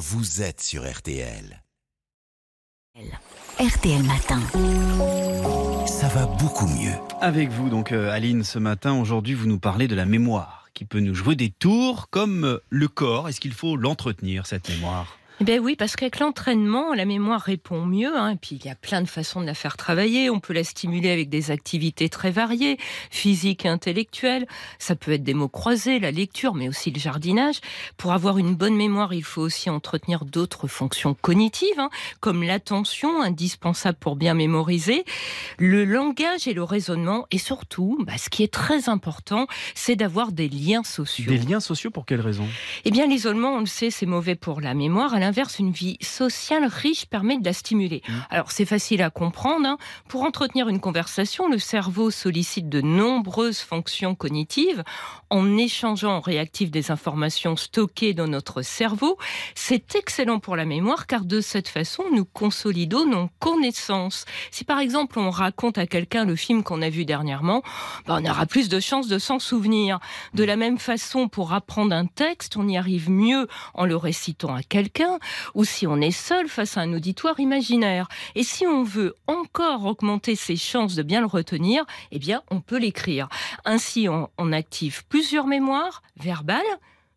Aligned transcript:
vous 0.00 0.40
êtes 0.40 0.62
sur 0.62 0.90
RTL. 0.90 1.62
RTL 3.58 4.02
Matin. 4.02 4.40
Ça 5.86 6.08
va 6.08 6.24
beaucoup 6.24 6.66
mieux. 6.66 6.94
Avec 7.20 7.50
vous, 7.50 7.68
donc, 7.68 7.92
euh, 7.92 8.10
Aline, 8.10 8.42
ce 8.42 8.58
matin, 8.58 8.98
aujourd'hui, 8.98 9.34
vous 9.34 9.46
nous 9.46 9.58
parlez 9.58 9.88
de 9.88 9.94
la 9.94 10.06
mémoire 10.06 10.70
qui 10.72 10.86
peut 10.86 11.00
nous 11.00 11.14
jouer 11.14 11.36
des 11.36 11.50
tours 11.50 12.08
comme 12.08 12.44
euh, 12.44 12.58
le 12.70 12.88
corps. 12.88 13.28
Est-ce 13.28 13.40
qu'il 13.40 13.52
faut 13.52 13.76
l'entretenir, 13.76 14.46
cette 14.46 14.70
mémoire? 14.70 15.18
Eh 15.42 15.44
bien 15.44 15.58
oui, 15.58 15.74
parce 15.74 15.96
qu'avec 15.96 16.18
l'entraînement, 16.18 16.92
la 16.92 17.06
mémoire 17.06 17.40
répond 17.40 17.86
mieux. 17.86 18.14
Hein, 18.14 18.32
et 18.32 18.36
puis 18.36 18.56
il 18.56 18.66
y 18.66 18.68
a 18.68 18.74
plein 18.74 19.00
de 19.00 19.08
façons 19.08 19.40
de 19.40 19.46
la 19.46 19.54
faire 19.54 19.78
travailler. 19.78 20.28
On 20.28 20.38
peut 20.38 20.52
la 20.52 20.64
stimuler 20.64 21.10
avec 21.10 21.30
des 21.30 21.50
activités 21.50 22.10
très 22.10 22.30
variées, 22.30 22.76
physiques 23.10 23.64
et 23.64 23.68
intellectuelles. 23.68 24.46
Ça 24.78 24.96
peut 24.96 25.12
être 25.12 25.22
des 25.22 25.32
mots 25.32 25.48
croisés, 25.48 25.98
la 25.98 26.10
lecture, 26.10 26.54
mais 26.54 26.68
aussi 26.68 26.90
le 26.90 27.00
jardinage. 27.00 27.60
Pour 27.96 28.12
avoir 28.12 28.36
une 28.36 28.54
bonne 28.54 28.76
mémoire, 28.76 29.14
il 29.14 29.24
faut 29.24 29.40
aussi 29.40 29.70
entretenir 29.70 30.26
d'autres 30.26 30.68
fonctions 30.68 31.14
cognitives, 31.14 31.78
hein, 31.78 31.88
comme 32.20 32.42
l'attention, 32.42 33.22
indispensable 33.22 33.96
pour 33.98 34.16
bien 34.16 34.34
mémoriser, 34.34 35.06
le 35.58 35.86
langage 35.86 36.48
et 36.48 36.52
le 36.52 36.64
raisonnement. 36.64 37.26
Et 37.30 37.38
surtout, 37.38 37.96
bah, 38.06 38.18
ce 38.18 38.28
qui 38.28 38.42
est 38.42 38.52
très 38.52 38.90
important, 38.90 39.46
c'est 39.74 39.96
d'avoir 39.96 40.32
des 40.32 40.50
liens 40.50 40.84
sociaux. 40.84 41.30
Des 41.30 41.38
liens 41.38 41.60
sociaux 41.60 41.90
pour 41.90 42.04
quelles 42.04 42.20
raisons? 42.20 42.48
Eh 42.84 42.90
bien, 42.90 43.06
l'isolement, 43.06 43.54
on 43.54 43.60
le 43.60 43.64
sait, 43.64 43.90
c'est 43.90 44.04
mauvais 44.04 44.34
pour 44.34 44.60
la 44.60 44.74
mémoire. 44.74 45.14
À 45.14 45.29
l'inverse, 45.30 45.60
une 45.60 45.70
vie 45.70 45.96
sociale 46.00 46.64
riche 46.66 47.06
permet 47.06 47.38
de 47.38 47.44
la 47.44 47.52
stimuler. 47.52 48.02
Mmh. 48.08 48.12
Alors, 48.30 48.50
c'est 48.50 48.64
facile 48.64 49.00
à 49.00 49.10
comprendre. 49.10 49.64
hein. 49.64 49.78
Pour 50.08 50.24
entretenir 50.24 50.68
une 50.68 50.80
conversation, 50.80 51.48
le 51.48 51.60
cerveau 51.60 52.10
sollicite 52.10 52.68
de 52.68 52.80
nombreuses 52.80 53.60
fonctions 53.60 54.16
cognitives 54.16 54.82
en 55.30 55.56
échangeant 55.56 56.16
en 56.16 56.20
réactif 56.20 56.72
des 56.72 56.90
informations 56.90 57.54
stockées 57.54 58.12
dans 58.12 58.26
notre 58.26 58.62
cerveau. 58.62 59.18
C'est 59.54 59.94
excellent 59.94 60.40
pour 60.40 60.56
la 60.56 60.64
mémoire 60.64 61.06
car 61.06 61.24
de 61.24 61.40
cette 61.40 61.68
façon, 61.68 62.02
nous 62.12 62.24
consolidons 62.24 63.06
nos 63.06 63.28
connaissances. 63.38 64.24
Si 64.50 64.64
par 64.64 64.80
exemple 64.80 65.20
on 65.20 65.30
raconte 65.30 65.78
à 65.78 65.86
quelqu'un 65.86 66.24
le 66.24 66.34
film 66.34 66.64
qu'on 66.64 66.82
a 66.82 66.90
vu 66.90 67.04
dernièrement, 67.04 67.62
ben, 68.08 68.20
on 68.20 68.28
aura 68.28 68.46
plus 68.46 68.68
de 68.68 68.80
chances 68.80 69.06
de 69.06 69.20
s'en 69.20 69.38
souvenir. 69.38 70.00
De 70.34 70.42
la 70.42 70.56
même 70.56 70.78
façon, 70.78 71.28
pour 71.28 71.52
apprendre 71.52 71.94
un 71.94 72.06
texte, 72.06 72.56
on 72.56 72.66
y 72.66 72.76
arrive 72.76 73.08
mieux 73.08 73.46
en 73.74 73.84
le 73.86 73.94
récitant 73.94 74.56
à 74.56 74.64
quelqu'un 74.64 75.19
ou 75.54 75.64
si 75.64 75.86
on 75.86 76.00
est 76.00 76.10
seul 76.10 76.48
face 76.48 76.76
à 76.76 76.82
un 76.82 76.92
auditoire 76.92 77.38
imaginaire. 77.40 78.08
Et 78.34 78.42
si 78.42 78.66
on 78.66 78.82
veut 78.82 79.14
encore 79.26 79.86
augmenter 79.86 80.36
ses 80.36 80.56
chances 80.56 80.94
de 80.94 81.02
bien 81.02 81.20
le 81.20 81.26
retenir, 81.26 81.84
eh 82.10 82.18
bien, 82.18 82.42
on 82.50 82.60
peut 82.60 82.78
l'écrire. 82.78 83.28
Ainsi, 83.64 84.08
on, 84.08 84.28
on 84.38 84.52
active 84.52 85.04
plusieurs 85.08 85.46
mémoires 85.46 86.02
verbales. 86.16 86.62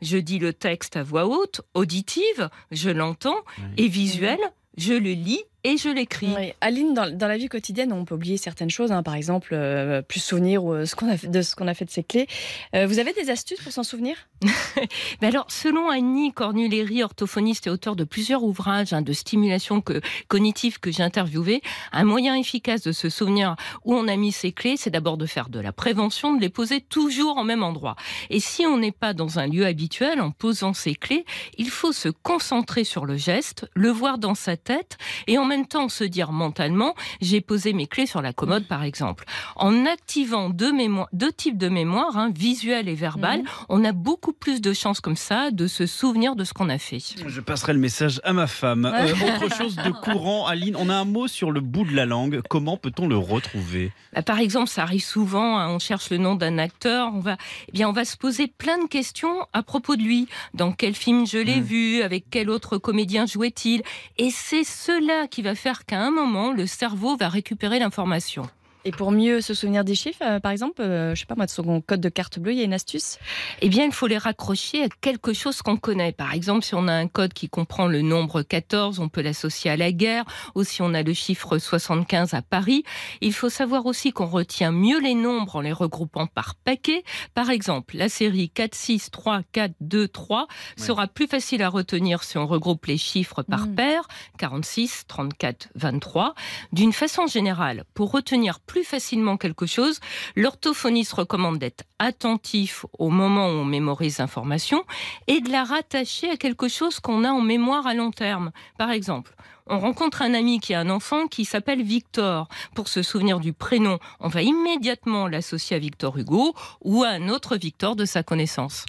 Je 0.00 0.18
dis 0.18 0.38
le 0.38 0.52
texte 0.52 0.96
à 0.96 1.02
voix 1.02 1.26
haute, 1.26 1.60
auditive, 1.74 2.50
je 2.72 2.90
l'entends, 2.90 3.38
et 3.76 3.86
visuelle, 3.86 4.40
je 4.76 4.94
le 4.94 5.12
lis 5.12 5.44
et 5.64 5.76
je 5.76 5.88
l'écris. 5.88 6.28
Oui. 6.36 6.52
Aline, 6.60 6.94
dans, 6.94 7.10
dans 7.16 7.28
la 7.28 7.36
vie 7.36 7.48
quotidienne, 7.48 7.92
on 7.92 8.04
peut 8.04 8.14
oublier 8.14 8.36
certaines 8.36 8.70
choses, 8.70 8.92
hein, 8.92 9.02
par 9.02 9.14
exemple, 9.14 9.50
euh, 9.52 10.02
plus 10.02 10.20
souvenir 10.20 10.72
euh, 10.72 10.86
ce 10.86 10.94
qu'on 10.96 11.08
a 11.08 11.16
fait- 11.16 11.28
de 11.28 11.42
ce 11.42 11.54
qu'on 11.54 11.68
a 11.68 11.74
fait 11.74 11.84
de 11.84 11.90
ses 11.90 12.02
clés. 12.02 12.26
Euh, 12.74 12.86
vous 12.86 12.98
avez 12.98 13.12
des 13.12 13.30
astuces 13.30 13.60
pour 13.60 13.72
s'en 13.72 13.82
souvenir? 13.82 14.16
Mais 15.20 15.28
alors, 15.28 15.46
selon 15.50 15.88
Annie 15.88 16.32
Cornuléry, 16.32 17.02
orthophoniste 17.02 17.66
et 17.66 17.70
auteur 17.70 17.96
de 17.96 18.04
plusieurs 18.04 18.42
ouvrages 18.42 18.92
hein, 18.92 19.02
de 19.02 19.12
stimulation 19.12 19.80
que, 19.80 20.00
cognitive 20.28 20.80
que 20.80 20.90
j'ai 20.90 21.02
interviewé, 21.02 21.62
un 21.92 22.04
moyen 22.04 22.34
efficace 22.34 22.82
de 22.82 22.92
se 22.92 23.08
souvenir 23.08 23.56
où 23.84 23.94
on 23.94 24.08
a 24.08 24.16
mis 24.16 24.32
ses 24.32 24.52
clés, 24.52 24.76
c'est 24.76 24.90
d'abord 24.90 25.16
de 25.16 25.26
faire 25.26 25.48
de 25.48 25.60
la 25.60 25.72
prévention, 25.72 26.34
de 26.34 26.40
les 26.40 26.48
poser 26.48 26.80
toujours 26.80 27.36
au 27.36 27.44
même 27.44 27.62
endroit. 27.62 27.96
Et 28.30 28.40
si 28.40 28.66
on 28.66 28.78
n'est 28.78 28.92
pas 28.92 29.14
dans 29.14 29.38
un 29.38 29.46
lieu 29.46 29.64
habituel, 29.66 30.20
en 30.20 30.30
posant 30.32 30.72
ses 30.74 30.94
clés, 30.94 31.24
il 31.56 31.68
faut 31.70 31.92
se 31.92 32.08
concentrer 32.08 32.84
sur 32.84 33.06
le 33.06 33.16
geste, 33.16 33.68
le 33.74 33.90
voir 33.90 34.18
dans 34.18 34.34
sa 34.34 34.56
tête 34.56 34.96
et 35.26 35.38
en 35.38 35.44
même 35.52 35.66
temps 35.66 35.88
se 35.88 36.04
dire 36.04 36.32
mentalement, 36.32 36.94
j'ai 37.20 37.40
posé 37.40 37.72
mes 37.72 37.86
clés 37.86 38.06
sur 38.06 38.22
la 38.22 38.32
commode 38.32 38.66
par 38.66 38.82
exemple. 38.82 39.24
En 39.56 39.86
activant 39.86 40.50
deux, 40.50 40.72
mémoires, 40.72 41.08
deux 41.12 41.32
types 41.32 41.58
de 41.58 41.68
mémoire, 41.68 42.16
hein, 42.16 42.30
visuelle 42.34 42.88
et 42.88 42.94
verbale, 42.94 43.40
Mhm. 43.40 43.46
on 43.68 43.84
a 43.84 43.92
beaucoup 43.92 44.32
plus 44.32 44.60
de 44.60 44.72
chances 44.72 45.00
comme 45.00 45.16
ça 45.16 45.50
de 45.50 45.66
se 45.66 45.86
souvenir 45.86 46.36
de 46.36 46.44
ce 46.44 46.52
qu'on 46.54 46.68
a 46.68 46.78
fait. 46.78 46.98
Je 47.26 47.40
passerai 47.40 47.72
le 47.74 47.78
message 47.78 48.20
à 48.24 48.32
ma 48.32 48.46
femme. 48.46 48.84
Euh, 48.86 49.12
autre 49.44 49.54
chose 49.56 49.76
de 49.76 49.90
courant, 49.90 50.46
Aline, 50.46 50.76
on 50.76 50.88
a 50.88 50.94
un 50.94 51.04
mot 51.04 51.28
sur 51.28 51.50
le 51.50 51.60
bout 51.60 51.84
de 51.84 51.94
la 51.94 52.06
langue. 52.06 52.40
Comment 52.48 52.76
peut-on 52.76 53.06
le 53.08 53.16
retrouver? 53.16 53.92
Bah, 54.14 54.22
par 54.22 54.38
exemple, 54.38 54.68
ça 54.68 54.82
arrive 54.82 55.02
souvent, 55.04 55.58
hein, 55.58 55.68
on 55.70 55.78
cherche 55.78 56.10
le 56.10 56.18
nom 56.18 56.34
d'un 56.34 56.58
acteur, 56.58 57.10
on 57.14 57.20
va, 57.20 57.36
eh 57.68 57.72
bien, 57.72 57.88
on 57.88 57.92
va 57.92 58.04
se 58.04 58.16
poser 58.16 58.46
plein 58.46 58.78
de 58.82 58.88
questions 58.88 59.34
à 59.52 59.62
propos 59.62 59.96
de 59.96 60.02
lui. 60.02 60.28
Dans 60.54 60.72
quel 60.72 60.94
film 60.94 61.26
je 61.26 61.38
l'ai 61.38 61.60
Mm. 61.60 61.64
vu? 61.64 62.02
Avec 62.02 62.24
quel 62.30 62.48
autre 62.50 62.78
comédien 62.78 63.26
jouait-il? 63.26 63.82
Et 64.18 64.30
c'est 64.30 64.64
cela 64.64 65.26
qui 65.28 65.41
va 65.42 65.54
faire 65.54 65.84
qu'à 65.84 66.00
un 66.00 66.10
moment, 66.10 66.52
le 66.52 66.66
cerveau 66.66 67.16
va 67.16 67.28
récupérer 67.28 67.78
l'information. 67.78 68.48
Et 68.84 68.90
pour 68.90 69.12
mieux 69.12 69.40
se 69.40 69.54
souvenir 69.54 69.84
des 69.84 69.94
chiffres, 69.94 70.22
euh, 70.22 70.40
par 70.40 70.50
exemple, 70.50 70.82
euh, 70.82 71.14
je 71.14 71.20
sais 71.20 71.26
pas 71.26 71.36
moi, 71.36 71.46
de 71.46 71.50
son 71.50 71.80
code 71.80 72.00
de 72.00 72.08
carte 72.08 72.38
bleue, 72.40 72.52
il 72.52 72.58
y 72.58 72.62
a 72.62 72.64
une 72.64 72.74
astuce? 72.74 73.18
Eh 73.60 73.68
bien, 73.68 73.84
il 73.84 73.92
faut 73.92 74.08
les 74.08 74.18
raccrocher 74.18 74.84
à 74.84 74.88
quelque 75.00 75.32
chose 75.32 75.62
qu'on 75.62 75.76
connaît. 75.76 76.12
Par 76.12 76.34
exemple, 76.34 76.64
si 76.64 76.74
on 76.74 76.88
a 76.88 76.92
un 76.92 77.06
code 77.06 77.32
qui 77.32 77.48
comprend 77.48 77.86
le 77.86 78.02
nombre 78.02 78.42
14, 78.42 78.98
on 78.98 79.08
peut 79.08 79.22
l'associer 79.22 79.70
à 79.70 79.76
la 79.76 79.92
guerre. 79.92 80.24
Ou 80.56 80.64
si 80.64 80.82
on 80.82 80.94
a 80.94 81.02
le 81.02 81.12
chiffre 81.12 81.58
75 81.58 82.34
à 82.34 82.42
Paris. 82.42 82.82
Il 83.20 83.32
faut 83.32 83.48
savoir 83.50 83.86
aussi 83.86 84.12
qu'on 84.12 84.26
retient 84.26 84.72
mieux 84.72 85.00
les 85.00 85.14
nombres 85.14 85.56
en 85.56 85.60
les 85.60 85.72
regroupant 85.72 86.26
par 86.26 86.56
paquet. 86.56 87.04
Par 87.34 87.50
exemple, 87.50 87.96
la 87.96 88.08
série 88.08 88.50
4, 88.50 88.74
6, 88.74 89.10
3, 89.10 89.42
4, 89.52 89.74
2, 89.80 90.08
3 90.08 90.48
sera 90.76 91.06
plus 91.06 91.26
facile 91.28 91.62
à 91.62 91.68
retenir 91.68 92.24
si 92.24 92.36
on 92.38 92.46
regroupe 92.46 92.86
les 92.86 92.98
chiffres 92.98 93.42
par 93.42 93.66
Mm. 93.68 93.74
paire. 93.76 94.08
46, 94.38 95.04
34, 95.06 95.68
23. 95.76 96.34
D'une 96.72 96.92
façon 96.92 97.26
générale, 97.26 97.84
pour 97.94 98.10
retenir 98.10 98.58
plus 98.60 98.71
facilement 98.82 99.36
quelque 99.36 99.66
chose, 99.66 100.00
l'orthophoniste 100.36 101.12
recommande 101.12 101.58
d'être 101.58 101.84
attentif 101.98 102.86
au 102.98 103.10
moment 103.10 103.48
où 103.48 103.52
on 103.52 103.64
mémorise 103.64 104.18
l'information 104.18 104.84
et 105.26 105.40
de 105.40 105.50
la 105.50 105.64
rattacher 105.64 106.30
à 106.30 106.36
quelque 106.36 106.68
chose 106.68 106.98
qu'on 106.98 107.24
a 107.24 107.30
en 107.30 107.42
mémoire 107.42 107.86
à 107.86 107.94
long 107.94 108.10
terme. 108.10 108.52
Par 108.78 108.90
exemple, 108.90 109.34
on 109.66 109.78
rencontre 109.78 110.22
un 110.22 110.34
ami 110.34 110.58
qui 110.58 110.74
a 110.74 110.80
un 110.80 110.90
enfant 110.90 111.26
qui 111.26 111.44
s'appelle 111.44 111.82
Victor. 111.82 112.48
Pour 112.74 112.88
se 112.88 113.02
souvenir 113.02 113.38
du 113.38 113.52
prénom, 113.52 113.98
on 114.18 114.28
va 114.28 114.42
immédiatement 114.42 115.28
l'associer 115.28 115.76
à 115.76 115.78
Victor 115.78 116.18
Hugo 116.18 116.54
ou 116.80 117.04
à 117.04 117.10
un 117.10 117.28
autre 117.28 117.56
Victor 117.56 117.94
de 117.94 118.04
sa 118.04 118.22
connaissance. 118.22 118.84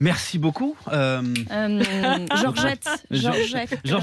Merci 0.00 0.38
beaucoup. 0.38 0.76
Euh, 0.92 1.22
Euh, 1.50 2.26
Georgette. 2.36 2.88
Georgette. 3.84 3.84